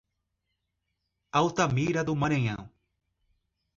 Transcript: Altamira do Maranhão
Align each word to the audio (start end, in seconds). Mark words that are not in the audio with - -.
Altamira 1.31 2.03
do 2.03 2.15
Maranhão 2.15 2.67